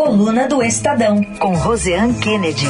[0.00, 2.66] Coluna do Estadão, com Roseanne Kennedy.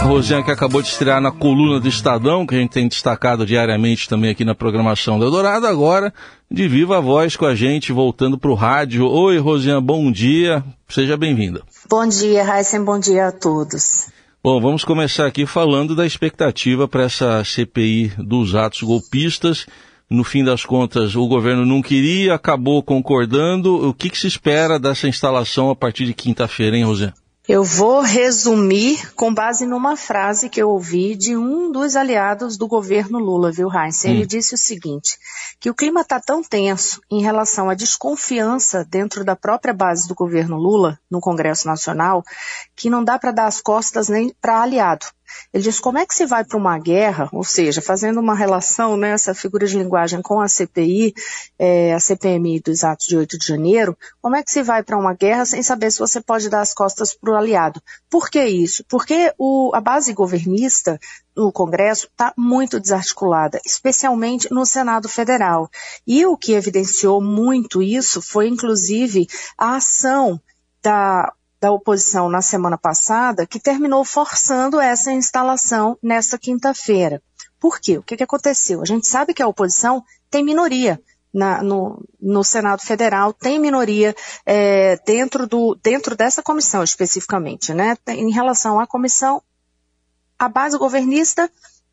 [0.00, 4.08] Rosiane que acabou de estrear na coluna do Estadão, que a gente tem destacado diariamente
[4.08, 6.14] também aqui na programação do Eldorado, agora
[6.48, 9.04] de viva voz com a gente, voltando para o rádio.
[9.04, 11.62] Oi, Rosiane, bom dia, seja bem-vinda.
[11.88, 14.12] Bom dia, Raíssen, bom dia a todos.
[14.44, 19.66] Bom, vamos começar aqui falando da expectativa para essa CPI dos atos golpistas.
[20.10, 23.88] No fim das contas, o governo não queria, acabou concordando.
[23.88, 27.14] O que, que se espera dessa instalação a partir de quinta-feira, hein, Rosiane?
[27.48, 32.68] Eu vou resumir com base numa frase que eu ouvi de um dos aliados do
[32.68, 34.04] governo Lula, viu, Heinz?
[34.04, 34.26] Ele hum.
[34.26, 35.16] disse o seguinte,
[35.58, 40.14] que o clima está tão tenso em relação à desconfiança dentro da própria base do
[40.14, 42.22] governo Lula, no Congresso Nacional,
[42.76, 45.06] que não dá para dar as costas nem para aliado.
[45.52, 48.96] Ele diz como é que se vai para uma guerra, ou seja, fazendo uma relação
[48.96, 51.14] nessa né, figura de linguagem com a CPI,
[51.58, 54.98] é, a CPMI dos atos de 8 de janeiro, como é que se vai para
[54.98, 57.82] uma guerra sem saber se você pode dar as costas para o aliado?
[58.08, 58.84] Por que isso?
[58.88, 60.98] Porque o, a base governista
[61.36, 65.70] no Congresso está muito desarticulada, especialmente no Senado Federal.
[66.06, 69.26] E o que evidenciou muito isso foi, inclusive,
[69.56, 70.40] a ação
[70.82, 77.22] da da oposição na semana passada, que terminou forçando essa instalação nesta quinta-feira.
[77.58, 77.98] Por quê?
[77.98, 78.80] O que, que aconteceu?
[78.80, 81.00] A gente sabe que a oposição tem minoria
[81.32, 84.16] na, no, no, Senado Federal, tem minoria
[84.46, 87.96] é, dentro, do, dentro dessa comissão especificamente, né?
[88.08, 89.42] Em relação à comissão,
[90.38, 91.50] a base governista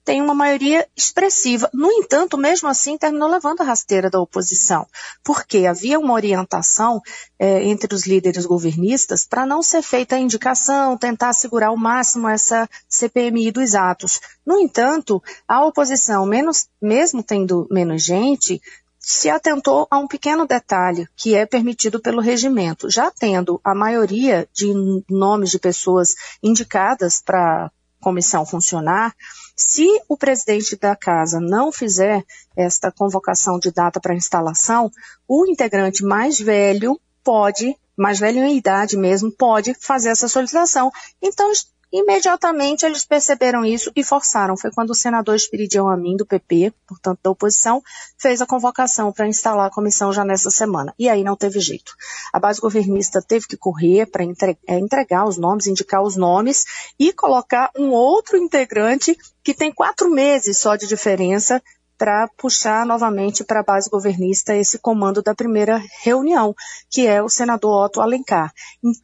[0.07, 1.69] tem uma maioria expressiva.
[1.73, 4.87] No entanto, mesmo assim, terminou levando a rasteira da oposição,
[5.21, 7.01] porque havia uma orientação
[7.37, 12.29] é, entre os líderes governistas para não ser feita a indicação, tentar segurar ao máximo
[12.29, 14.21] essa CPMI dos atos.
[14.45, 18.61] No entanto, a oposição, menos, mesmo tendo menos gente,
[18.97, 22.89] se atentou a um pequeno detalhe que é permitido pelo regimento.
[22.89, 24.73] Já tendo a maioria de
[25.09, 29.13] nomes de pessoas indicadas para comissão funcionar,
[29.57, 32.23] se o presidente da casa não fizer
[32.55, 34.91] esta convocação de data para instalação,
[35.27, 40.91] o integrante mais velho pode, mais velho em idade mesmo, pode fazer essa solicitação.
[41.19, 41.51] Então,
[41.91, 44.57] Imediatamente eles perceberam isso e forçaram.
[44.57, 47.81] Foi quando o senador Espiridião Amin, do PP, portanto da oposição,
[48.17, 50.93] fez a convocação para instalar a comissão já nessa semana.
[50.99, 51.93] E aí não teve jeito.
[52.33, 56.65] A base governista teve que correr para é, entregar os nomes, indicar os nomes
[56.99, 61.63] e colocar um outro integrante que tem quatro meses só de diferença
[61.97, 66.55] para puxar novamente para a base governista esse comando da primeira reunião,
[66.89, 68.53] que é o senador Otto Alencar,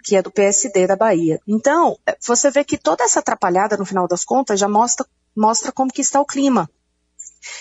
[0.03, 1.39] que é do PSD da Bahia.
[1.47, 5.05] Então, é, você vê que toda essa atrapalhada, no final das contas, já mostra,
[5.35, 6.69] mostra como que está o clima.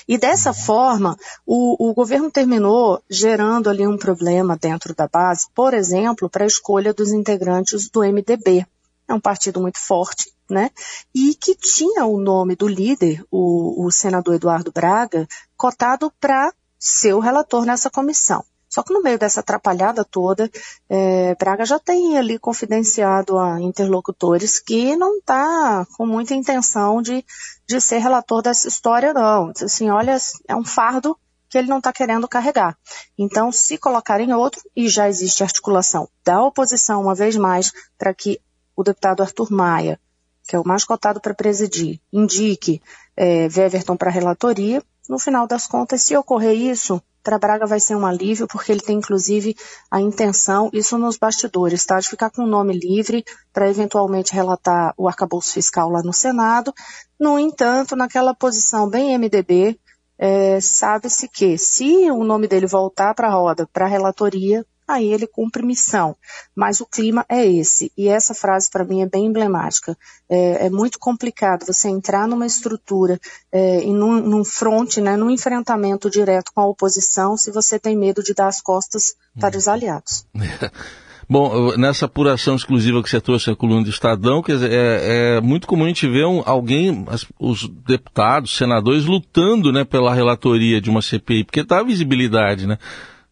[0.06, 5.74] E dessa forma, o, o, governo terminou gerando ali um problema dentro da base, por
[5.74, 8.64] exemplo, para a escolha dos integrantes do MDB.
[9.08, 10.70] É um partido muito forte, né?
[11.14, 15.26] E que tinha o nome do líder, o, o senador Eduardo Braga,
[15.56, 18.44] cotado para ser o relator nessa comissão.
[18.72, 20.50] Só que no meio dessa atrapalhada toda,
[20.88, 27.22] é, Braga já tem ali confidenciado a interlocutores que não está com muita intenção de,
[27.68, 29.52] de ser relator dessa história, não.
[29.62, 30.16] Assim, olha,
[30.48, 31.18] é um fardo
[31.50, 32.74] que ele não está querendo carregar.
[33.18, 38.40] Então, se colocarem outro, e já existe articulação da oposição, uma vez mais, para que
[38.74, 40.00] o deputado Arthur Maia
[40.46, 42.82] que é o mais cotado para presidir, indique
[43.16, 47.96] é, Weverton para relatoria, no final das contas, se ocorrer isso, para Braga vai ser
[47.96, 49.56] um alívio, porque ele tem inclusive
[49.90, 51.98] a intenção, isso nos bastidores, tá?
[51.98, 56.72] De ficar com o nome livre para eventualmente relatar o arcabouço fiscal lá no Senado.
[57.18, 59.78] No entanto, naquela posição bem MDB,
[60.18, 64.64] é, sabe-se que se o nome dele voltar para a roda, para a relatoria,
[64.94, 66.16] aí ele cumpre missão.
[66.54, 67.92] Mas o clima é esse.
[67.96, 69.96] E essa frase para mim é bem emblemática.
[70.28, 73.20] É, é, muito complicado você entrar numa estrutura
[73.50, 77.96] é, e num, num fronte, né, num enfrentamento direto com a oposição, se você tem
[77.96, 80.26] medo de dar as costas para os aliados.
[81.28, 85.40] Bom, nessa apuração exclusiva que você trouxe a coluna do Estadão, quer dizer, é, é
[85.40, 90.78] muito comum a gente ver um, alguém, as, os deputados, senadores, lutando né, pela relatoria
[90.78, 92.76] de uma CPI, porque dá visibilidade, né?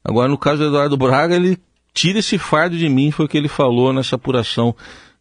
[0.04, 1.58] Agora, no caso do Eduardo Braga, ele
[1.92, 4.74] tira esse fardo de mim, foi o que ele falou nessa apuração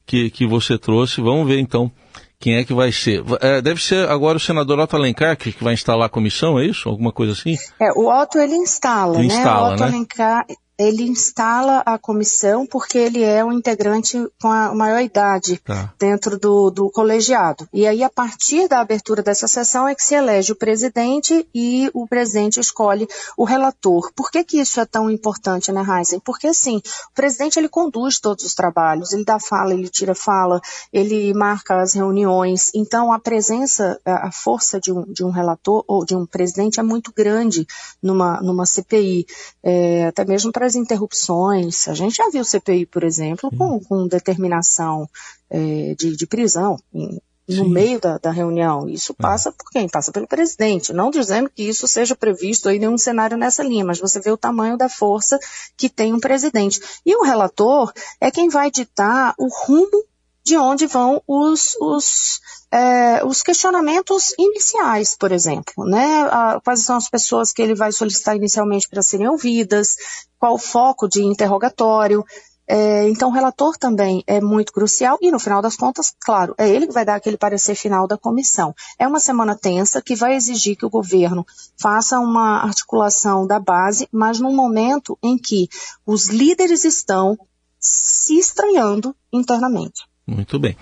[0.06, 1.22] que, que você trouxe.
[1.22, 1.92] Vamos ver então
[2.40, 3.24] quem é que vai ser.
[3.42, 6.66] É, deve ser agora o senador Otto Alencar que, que vai instalar a comissão, é
[6.66, 6.88] isso?
[6.88, 7.56] Alguma coisa assim?
[7.80, 9.36] É, o Otto ele instala, ele né?
[9.36, 9.88] Instala, o Otto né?
[9.88, 10.46] Alencar
[10.80, 15.94] ele instala a comissão porque ele é um integrante com a maior idade tá.
[16.00, 17.68] dentro do, do colegiado.
[17.74, 21.92] E aí, a partir da abertura dessa sessão, é que se elege o presidente e
[21.94, 23.06] o presidente escolhe
[23.36, 24.10] o relator.
[24.16, 26.22] Por que, que isso é tão importante, né, Heisen?
[26.22, 30.62] Porque, assim, o presidente ele conduz todos os trabalhos, ele dá fala, ele tira fala,
[30.94, 32.72] ele marca as reuniões.
[32.74, 36.84] Então, a presença, a força de um, de um relator ou de um presidente é
[36.84, 37.68] muito grande
[38.02, 39.26] numa, numa CPI,
[39.62, 41.88] é, até mesmo para as interrupções.
[41.88, 45.10] A gente já viu CPI, por exemplo, com, com determinação
[45.50, 48.88] é, de, de, prisão em, no meio da, da, reunião.
[48.88, 49.22] Isso é.
[49.22, 49.90] passa por quem?
[49.90, 50.94] Passa pelo presidente.
[50.94, 54.38] Não dizendo que isso seja previsto em nenhum cenário nessa linha, mas você vê o
[54.38, 55.40] tamanho da força
[55.76, 56.80] que tem um presidente.
[57.06, 60.06] E o relator é quem vai ditar o rumo
[60.44, 62.40] de onde vão os, os,
[62.72, 66.22] é, os questionamentos iniciais, por exemplo, né?
[66.32, 69.96] A, quais são as pessoas que ele vai solicitar inicialmente para serem ouvidas,
[70.38, 72.24] qual o foco de interrogatório.
[72.72, 76.70] É, então, o relator também é muito crucial e, no final das contas, claro, é
[76.70, 78.76] ele que vai dar aquele parecer final da comissão.
[79.00, 81.44] É uma semana tensa que vai exigir que o governo
[81.82, 85.68] faça uma articulação da base, mas num momento em que
[86.06, 87.40] os líderes estão
[87.80, 90.09] se estranhando internamente.
[90.30, 90.76] Muito bem.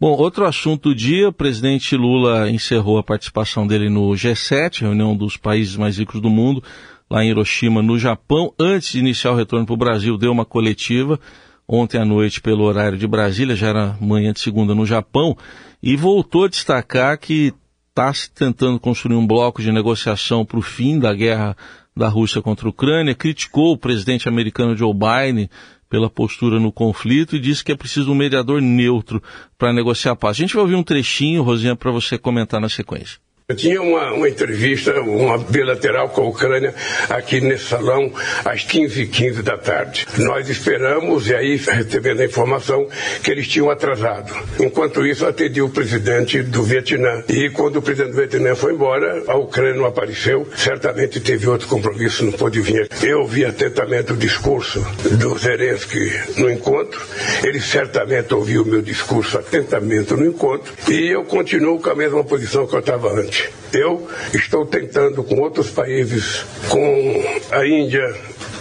[0.00, 5.16] Bom, outro assunto do dia, o presidente Lula encerrou a participação dele no G7, reunião
[5.16, 6.62] dos países mais ricos do mundo,
[7.10, 8.54] lá em Hiroshima, no Japão.
[8.58, 11.18] Antes de iniciar o retorno para o Brasil, deu uma coletiva
[11.66, 15.36] ontem à noite pelo horário de Brasília, já era manhã de segunda no Japão,
[15.82, 17.52] e voltou a destacar que
[17.88, 21.56] está se tentando construir um bloco de negociação para o fim da guerra
[21.94, 25.50] da Rússia contra a Ucrânia, criticou o presidente americano Joe Biden
[25.92, 29.22] pela postura no conflito e disse que é preciso um mediador neutro
[29.58, 30.38] para negociar a paz.
[30.38, 33.18] A gente vai ouvir um trechinho, Rosinha, para você comentar na sequência.
[33.52, 36.74] Eu tinha uma, uma, entrevista, uma bilateral com a Ucrânia
[37.10, 38.10] aqui nesse salão
[38.46, 40.06] às 15h15 15 da tarde.
[40.18, 42.88] Nós esperamos e aí recebendo a informação
[43.22, 44.32] que eles tinham atrasado.
[44.58, 47.22] Enquanto isso, atendi o presidente do Vietnã.
[47.28, 50.48] E quando o presidente do Vietnã foi embora, a Ucrânia não apareceu.
[50.56, 52.88] Certamente teve outro compromisso, não pôde vir.
[53.02, 57.00] Eu ouvi atentamente o discurso do Zelensky no encontro.
[57.44, 60.72] Ele certamente ouviu o meu discurso atentamente no encontro.
[60.88, 63.41] E eu continuo com a mesma posição que eu estava antes.
[63.72, 68.14] Eu estou tentando com outros países, com a Índia,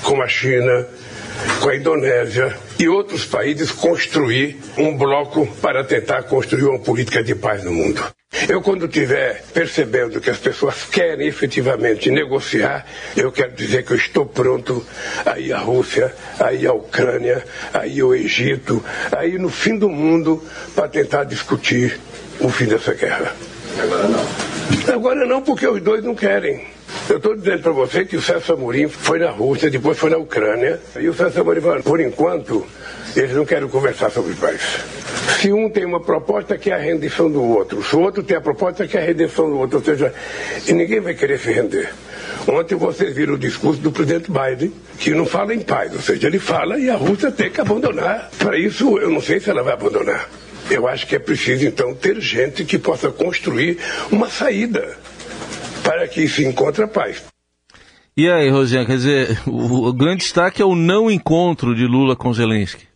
[0.04, 0.88] com a China,
[1.60, 7.36] com a Indonésia e outros países, construir um bloco para tentar construir uma política de
[7.36, 8.04] paz no mundo.
[8.48, 12.86] Eu, quando estiver percebendo que as pessoas querem efetivamente negociar,
[13.16, 14.86] eu quero dizer que eu estou pronto
[15.25, 17.44] a ir à Rússia, a ir à Ucrânia,
[17.74, 20.42] a ir ao Egito, a ir no fim do mundo
[20.74, 22.00] para tentar discutir
[22.39, 23.36] o fim dessa guerra.
[23.78, 24.40] Agora não.
[24.94, 26.65] Agora não, porque os dois não querem.
[27.09, 30.18] Eu estou dizendo para você que o César Amorim foi na Rússia, depois foi na
[30.18, 32.65] Ucrânia, e o César Amorim falou, por enquanto,
[33.15, 34.62] eles não querem conversar sobre paz.
[35.39, 38.38] Se um tem uma proposta que é a rendição do outro, se o outro tem
[38.38, 40.13] a proposta que é a redenção do outro, ou seja,
[40.68, 41.89] e ninguém vai querer se render.
[42.47, 46.27] Ontem vocês viram o discurso do presidente Biden, que não fala em paz, ou seja,
[46.27, 48.29] ele fala e a Rússia tem que abandonar.
[48.38, 50.29] Para isso, eu não sei se ela vai abandonar.
[50.69, 53.77] Eu acho que é preciso, então, ter gente que possa construir
[54.11, 54.97] uma saída
[55.83, 57.23] para que se encontre a paz.
[58.15, 62.15] E aí, Rosinha, quer dizer, o, o grande destaque é o não encontro de Lula
[62.15, 62.90] com Zelensky.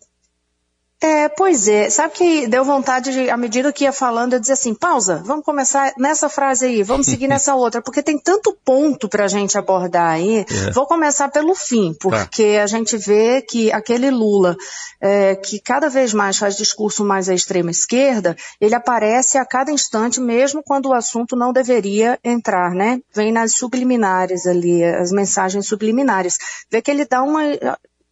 [1.02, 1.90] É, pois é.
[1.90, 5.44] Sabe que deu vontade, de, à medida que ia falando, eu dizer assim, pausa, vamos
[5.44, 9.58] começar nessa frase aí, vamos seguir nessa outra, porque tem tanto ponto para a gente
[9.58, 10.38] abordar aí.
[10.38, 10.70] É.
[10.70, 11.98] Vou começar pelo fim, tá.
[12.00, 12.62] porque tá.
[12.62, 14.56] a gente vê que aquele Lula,
[15.00, 19.70] é, que cada vez mais faz discurso mais à extrema esquerda, ele aparece a cada
[19.70, 23.00] instante, mesmo quando o assunto não deveria entrar, né?
[23.14, 26.38] Vem nas subliminares ali, as mensagens subliminares.
[26.70, 27.42] Vê que ele dá uma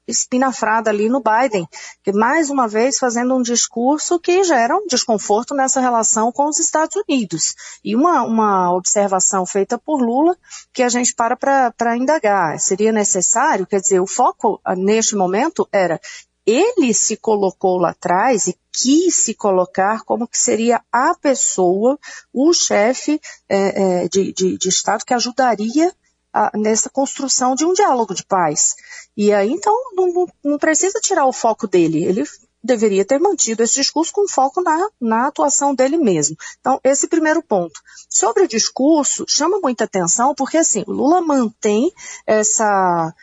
[0.06, 1.66] espinafrada ali no Biden,
[2.02, 6.58] que mais uma vez fazendo um discurso que gera um desconforto nessa relação com os
[6.58, 7.54] Estados Unidos.
[7.84, 10.36] E uma, uma observação feita por Lula
[10.72, 12.58] que a gente para para indagar.
[12.58, 16.00] Seria necessário, quer dizer, o foco ah, neste momento era
[16.46, 21.98] ele se colocou lá atrás e quis se colocar como que seria a pessoa,
[22.32, 25.92] o chefe é, é, de, de, de Estado que ajudaria
[26.34, 28.74] a, nessa construção de um diálogo de paz.
[29.16, 32.04] E aí, então, não, não precisa tirar o foco dele.
[32.04, 32.24] Ele
[32.62, 36.36] deveria ter mantido esse discurso com foco na, na atuação dele mesmo.
[36.58, 37.78] Então, esse primeiro ponto.
[38.08, 41.92] Sobre o discurso, chama muita atenção, porque assim, Lula mantém
[42.26, 43.14] essa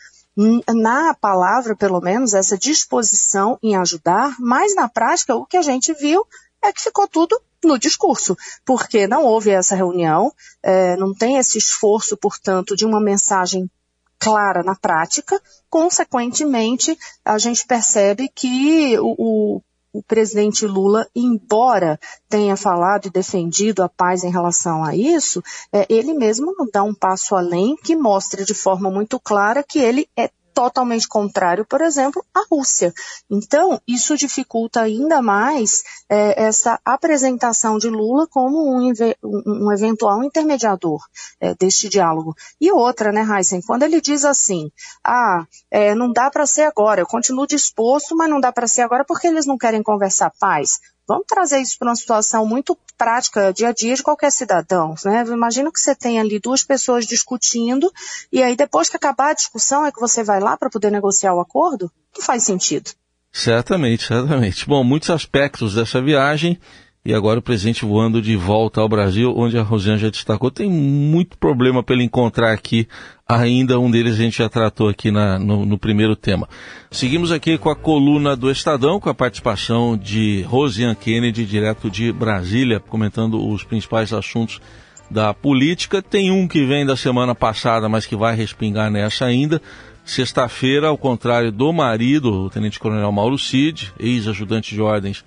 [0.73, 5.93] na palavra, pelo menos, essa disposição em ajudar, mas na prática o que a gente
[5.93, 6.25] viu
[6.63, 11.57] é que ficou tudo no discurso, porque não houve essa reunião, é, não tem esse
[11.57, 13.69] esforço, portanto, de uma mensagem
[14.17, 19.61] clara na prática, consequentemente, a gente percebe que o, o
[19.93, 21.99] o presidente Lula, embora
[22.29, 26.81] tenha falado e defendido a paz em relação a isso, é, ele mesmo não dá
[26.83, 31.81] um passo além que mostre de forma muito clara que ele é totalmente contrário, por
[31.81, 32.93] exemplo, à Rússia.
[33.29, 38.91] Então, isso dificulta ainda mais é, essa apresentação de Lula como um,
[39.23, 40.99] um eventual intermediador
[41.39, 42.35] é, deste diálogo.
[42.59, 44.71] E outra, né, Heisen, quando ele diz assim,
[45.03, 48.81] ah, é, não dá para ser agora, eu continuo disposto, mas não dá para ser
[48.81, 50.79] agora porque eles não querem conversar paz.
[51.07, 54.95] Vamos trazer isso para uma situação muito prática, dia a dia de qualquer cidadão.
[55.03, 55.23] Né?
[55.27, 57.91] Imagina que você tem ali duas pessoas discutindo
[58.31, 61.33] e aí depois que acabar a discussão é que você vai lá para poder negociar
[61.33, 61.91] o acordo?
[62.15, 62.91] Não faz sentido.
[63.33, 64.67] Certamente, certamente.
[64.67, 66.59] Bom, muitos aspectos dessa viagem
[67.03, 70.69] e agora o presidente voando de volta ao Brasil, onde a Rosiane já destacou, tem
[70.69, 72.87] muito problema para ele encontrar aqui
[73.27, 76.47] ainda, um deles a gente já tratou aqui na, no, no, primeiro tema.
[76.91, 82.11] Seguimos aqui com a coluna do Estadão, com a participação de Rosiane Kennedy, direto de
[82.11, 84.61] Brasília, comentando os principais assuntos
[85.09, 86.03] da política.
[86.03, 89.59] Tem um que vem da semana passada, mas que vai respingar nessa ainda.
[90.05, 95.23] Sexta-feira, ao contrário do marido, o tenente-coronel Mauro Cid, ex-ajudante de ordens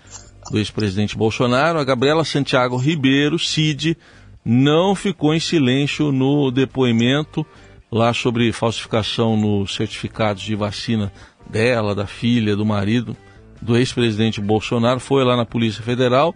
[0.50, 3.96] do ex-presidente Bolsonaro, a Gabriela Santiago Ribeiro, Cid,
[4.44, 7.46] não ficou em silêncio no depoimento
[7.90, 11.12] lá sobre falsificação nos certificados de vacina
[11.48, 13.16] dela, da filha, do marido
[13.62, 16.34] do ex-presidente Bolsonaro, foi lá na Polícia Federal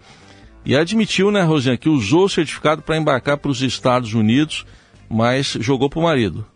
[0.64, 4.64] e admitiu, né, Rosinha, que usou o certificado para embarcar para os Estados Unidos,
[5.08, 6.46] mas jogou para o marido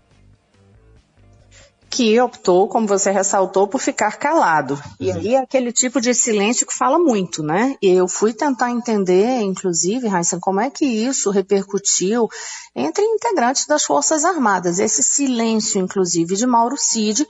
[1.92, 4.82] que optou, como você ressaltou, por ficar calado.
[4.98, 5.16] E uhum.
[5.18, 7.76] aí é aquele tipo de silêncio que fala muito, né?
[7.82, 12.30] E eu fui tentar entender, inclusive, Raíssa, como é que isso repercutiu
[12.74, 17.26] entre integrantes das Forças Armadas, esse silêncio, inclusive, de Mauro Cid.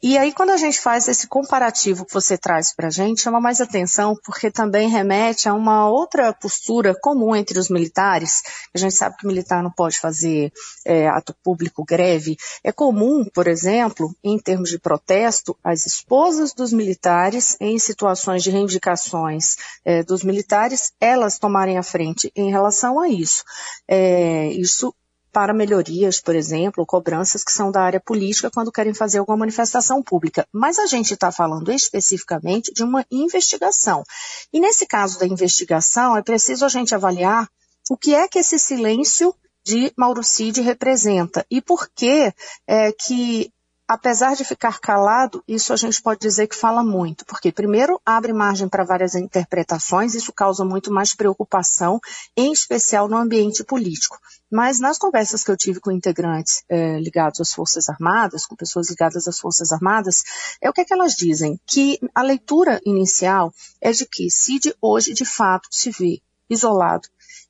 [0.00, 3.40] E aí, quando a gente faz esse comparativo que você traz para a gente, chama
[3.40, 8.42] mais atenção, porque também remete a uma outra postura comum entre os militares.
[8.72, 10.52] A gente sabe que militar não pode fazer
[10.86, 12.36] é, ato público, greve.
[12.62, 18.42] É comum, por exemplo, exemplo, em termos de protesto, as esposas dos militares, em situações
[18.42, 23.44] de reivindicações é, dos militares, elas tomarem a frente em relação a isso.
[23.88, 24.94] É, isso
[25.32, 30.00] para melhorias, por exemplo, cobranças que são da área política quando querem fazer alguma manifestação
[30.00, 30.46] pública.
[30.52, 34.04] Mas a gente está falando especificamente de uma investigação.
[34.52, 37.48] E nesse caso da investigação, é preciso a gente avaliar
[37.90, 39.34] o que é que esse silêncio
[39.64, 42.32] de Mauro Cid representa e por que
[42.66, 43.50] é, que
[43.86, 48.32] apesar de ficar calado, isso a gente pode dizer que fala muito, porque primeiro abre
[48.32, 52.00] margem para várias interpretações, isso causa muito mais preocupação,
[52.36, 54.18] em especial no ambiente político.
[54.50, 58.88] Mas nas conversas que eu tive com integrantes é, ligados às Forças Armadas, com pessoas
[58.88, 60.22] ligadas às Forças Armadas,
[60.60, 61.60] é o que, é que elas dizem?
[61.66, 67.08] Que a leitura inicial é de que Cid hoje de fato se vê isolado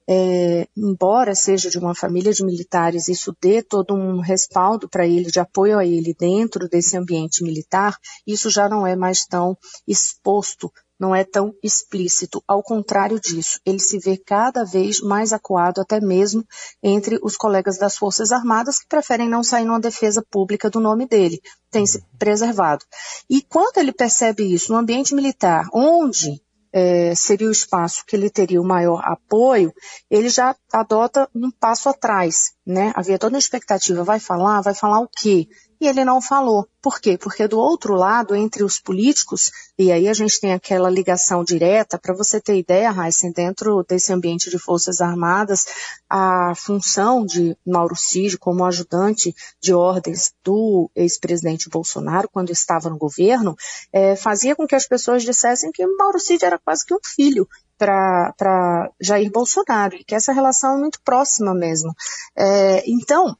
[0.08, 5.30] é, embora seja de uma família de militares, isso dê todo um respaldo para ele,
[5.30, 7.96] de apoio a ele dentro desse ambiente militar,
[8.26, 9.56] isso já não é mais tão
[9.86, 12.42] exposto, não é tão explícito.
[12.46, 16.44] Ao contrário disso, ele se vê cada vez mais acuado, até mesmo
[16.82, 21.06] entre os colegas das Forças Armadas que preferem não sair numa defesa pública do nome
[21.06, 22.84] dele, tem se preservado.
[23.28, 26.40] E quando ele percebe isso no ambiente militar, onde
[26.76, 29.72] é, seria o espaço que ele teria o maior apoio,
[30.10, 32.92] ele já adota um passo atrás, né?
[32.96, 35.46] Havia toda uma expectativa, vai falar, vai falar o quê?
[35.84, 36.66] E ele não falou.
[36.80, 37.18] Por quê?
[37.18, 41.98] Porque do outro lado, entre os políticos, e aí a gente tem aquela ligação direta,
[41.98, 45.66] para você ter ideia, Heisen, dentro desse ambiente de Forças Armadas,
[46.08, 52.96] a função de Mauro Cid como ajudante de ordens do ex-presidente Bolsonaro, quando estava no
[52.96, 53.54] governo,
[53.92, 57.46] é, fazia com que as pessoas dissessem que Mauro Cid era quase que um filho
[57.76, 61.94] para Jair Bolsonaro, e que essa relação é muito próxima mesmo.
[62.34, 63.36] É, então,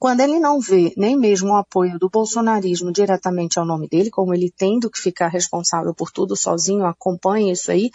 [0.00, 4.32] quando ele não vê nem mesmo o apoio do bolsonarismo diretamente ao nome dele, como
[4.32, 7.90] ele tendo que ficar responsável por tudo sozinho, acompanha isso aí,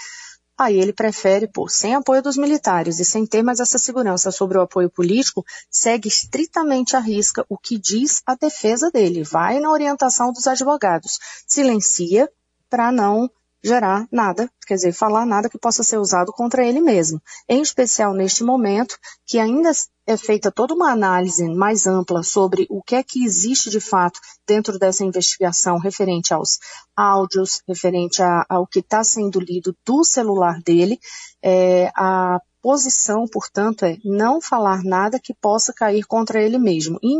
[0.55, 4.55] aí ele prefere, pô, sem apoio dos militares e sem ter mais essa segurança sobre
[4.59, 9.71] o apoio político, segue estritamente à risca o que diz a defesa dele, vai na
[9.71, 12.29] orientação dos advogados, silencia
[12.69, 13.27] para não
[13.65, 17.19] gerar nada, quer dizer, falar nada que possa ser usado contra ele mesmo.
[17.49, 18.95] Em especial neste momento,
[19.25, 19.71] que ainda
[20.05, 24.19] é feita toda uma análise mais ampla sobre o que é que existe de fato
[24.47, 26.59] dentro dessa investigação referente aos
[26.95, 30.99] áudios, referente a, ao que está sendo lido do celular dele,
[31.43, 36.99] é, a posição, portanto, é não falar nada que possa cair contra ele mesmo.
[37.01, 37.19] E,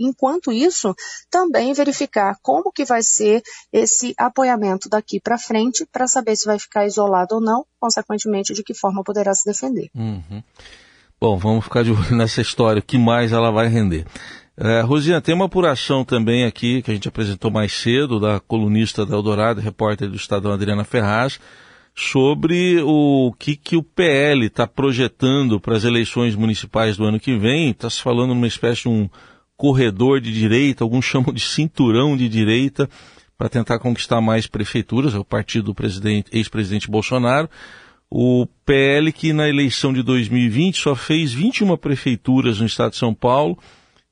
[0.00, 0.94] enquanto isso,
[1.30, 3.42] também verificar como que vai ser
[3.72, 8.64] esse apoiamento daqui para frente, para saber se vai ficar isolado ou não, consequentemente, de
[8.64, 9.90] que forma poderá se defender.
[9.94, 10.42] Uhum.
[11.20, 14.06] Bom, vamos ficar de olho nessa história, o que mais ela vai render.
[14.56, 19.06] É, Rosina, tem uma apuração também aqui que a gente apresentou mais cedo, da colunista
[19.06, 21.38] da Eldorado, repórter do Estadão Adriana Ferraz,
[21.94, 27.36] sobre o que, que o PL está projetando para as eleições municipais do ano que
[27.36, 27.70] vem.
[27.70, 29.08] Está se falando numa espécie de um
[29.60, 32.88] corredor de direita, alguns chamam de cinturão de direita,
[33.36, 35.82] para tentar conquistar mais prefeituras, é o partido do
[36.32, 37.48] ex-presidente Bolsonaro.
[38.10, 43.14] O PL que na eleição de 2020 só fez 21 prefeituras no estado de São
[43.14, 43.58] Paulo,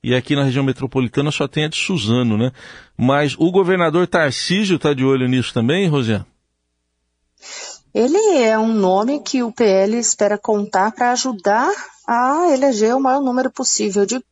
[0.03, 2.51] e aqui na região metropolitana só tem a de Suzano, né?
[2.97, 6.25] Mas o governador Tarcísio está de olho nisso também, Rosiane?
[7.93, 11.69] Ele é um nome que o PL espera contar para ajudar
[12.07, 14.23] a eleger o maior número possível de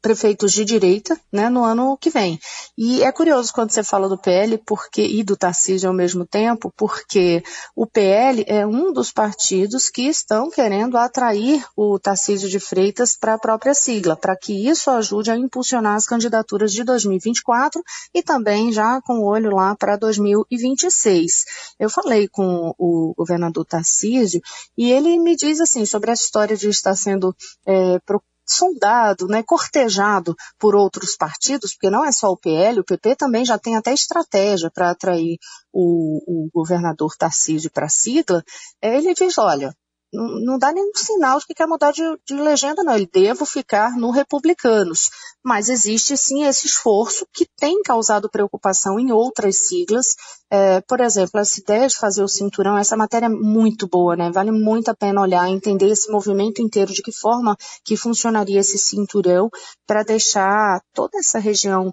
[0.00, 2.38] prefeitos de direita né, no ano que vem.
[2.78, 6.72] E é curioso quando você fala do PL porque, e do Tarcísio ao mesmo tempo,
[6.76, 7.42] porque
[7.74, 13.34] o PL é um dos partidos que estão querendo atrair o Tarcísio de Freitas para
[13.34, 17.82] a própria sigla, para que isso ajude a impulsionar as candidaturas de 2024
[18.14, 21.44] e também já com o olho lá para 2026.
[21.78, 24.40] Eu falei com o governador Tarcísio
[24.76, 27.34] e ele me diz assim sobre a história de estar sendo
[27.66, 27.98] é,
[28.46, 33.44] sondado, né, cortejado por outros partidos, porque não é só o PL, o PP também
[33.44, 35.38] já tem até estratégia para atrair
[35.72, 38.42] o, o governador Tarcísio para a sigla,
[38.80, 39.74] ele diz, olha,
[40.12, 42.94] não dá nenhum sinal de que quer mudar de, de, legenda, não.
[42.94, 45.10] Ele devo ficar no Republicanos.
[45.44, 50.14] Mas existe sim esse esforço que tem causado preocupação em outras siglas.
[50.50, 54.30] É, por exemplo, essa ideia de fazer o cinturão, essa matéria é muito boa, né?
[54.30, 58.78] Vale muito a pena olhar, entender esse movimento inteiro, de que forma que funcionaria esse
[58.78, 59.50] cinturão
[59.86, 61.92] para deixar toda essa região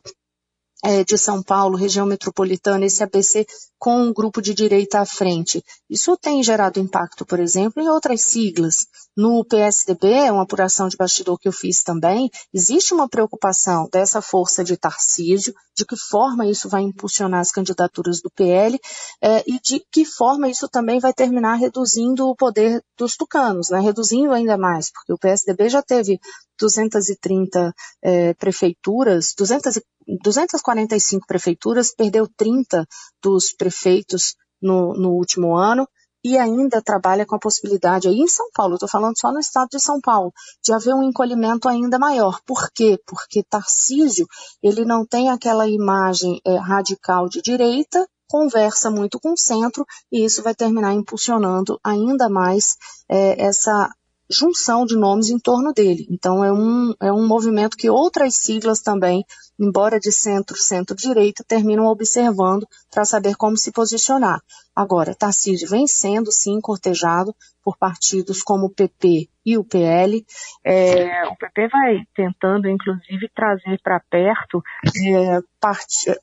[1.07, 3.45] de São Paulo, região metropolitana, esse ABC
[3.79, 5.63] com um grupo de direita à frente.
[5.89, 8.85] Isso tem gerado impacto, por exemplo, em outras siglas.
[9.15, 14.63] No PSDB, uma apuração de bastidor que eu fiz também, existe uma preocupação dessa força
[14.63, 18.79] de Tarcísio, de que forma isso vai impulsionar as candidaturas do PL
[19.21, 23.79] é, e de que forma isso também vai terminar reduzindo o poder dos tucanos, né?
[23.79, 26.19] reduzindo ainda mais, porque o PSDB já teve
[26.59, 29.79] 230 é, prefeituras, 200,
[30.21, 32.85] 245 prefeituras, perdeu 30
[33.21, 35.87] dos prefeitos no, no último ano
[36.23, 39.69] e ainda trabalha com a possibilidade aí em São Paulo, estou falando só no estado
[39.69, 40.31] de São Paulo,
[40.63, 42.39] de haver um encolhimento ainda maior.
[42.45, 42.99] Por quê?
[43.05, 44.25] Porque Tarcísio,
[44.61, 50.23] ele não tem aquela imagem é, radical de direita, conversa muito com o centro e
[50.23, 53.89] isso vai terminar impulsionando ainda mais é, essa
[54.29, 56.07] junção de nomes em torno dele.
[56.09, 59.23] Então é um, é um movimento que outras siglas também,
[59.59, 64.41] embora de centro, centro-direita, terminam observando para saber como se posicionar.
[64.75, 70.25] Agora, Tarcísio vem sendo, sim, cortejado por partidos como o PP e o PL.
[70.63, 74.63] É, o PP vai tentando, inclusive, trazer para perto
[75.05, 75.39] é,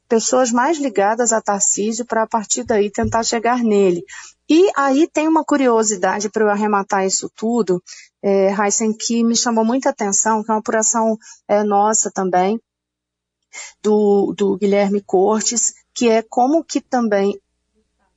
[0.08, 4.02] pessoas mais ligadas a Tarcísio para, a partir daí, tentar chegar nele.
[4.50, 7.80] E aí tem uma curiosidade para eu arrematar isso tudo,
[8.20, 12.60] é, Heisen, que me chamou muita atenção, que é uma apuração é, nossa também,
[13.80, 17.40] do, do Guilherme Cortes, que é como que também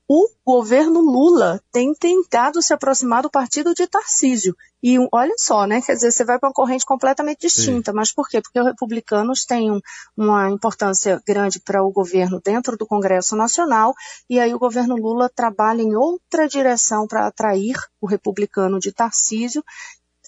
[0.08, 4.56] o governo Lula tem tentado se aproximar do partido de Tarcísio.
[4.82, 5.82] E olha só, né?
[5.82, 7.92] Quer dizer, você vai para uma corrente completamente distinta.
[7.92, 7.96] Sim.
[7.96, 8.42] Mas por quê?
[8.42, 9.80] Porque os republicanos têm um,
[10.18, 13.94] uma importância grande para o governo dentro do Congresso Nacional,
[14.30, 19.64] e aí o governo Lula trabalha em outra direção para atrair o republicano de Tarcísio,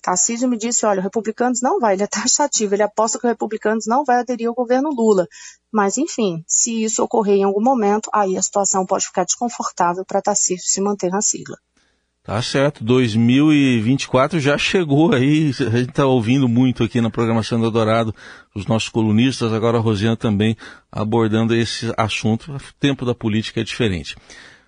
[0.05, 4.05] Tarcísio me disse, olha, Republicanos não vai, ele é taxativo, ele aposta que Republicanos não
[4.05, 5.27] vai aderir ao governo Lula.
[5.73, 10.21] Mas, enfim, se isso ocorrer em algum momento, aí a situação pode ficar desconfortável para
[10.21, 11.57] Tarcísio se manter na sigla.
[12.21, 17.69] Tá certo, 2024 já chegou aí, a gente está ouvindo muito aqui na programação do
[17.69, 18.15] Dourado,
[18.55, 20.55] os nossos colunistas, agora a Rosiana também
[20.91, 24.15] abordando esse assunto, o tempo da política é diferente.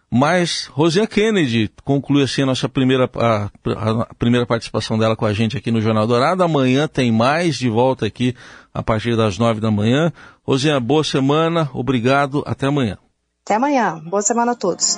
[0.10, 3.50] Mas Rosinha Kennedy conclui assim a nossa primeira, a,
[4.06, 6.44] a, primeira participação dela com a gente aqui no Jornal Dourado.
[6.44, 8.34] Amanhã tem mais de volta aqui
[8.74, 10.14] a partir das nove da manhã.
[10.46, 12.98] Rosinha, boa semana, obrigado, até amanhã.
[13.44, 14.98] Até amanhã, boa semana a todos.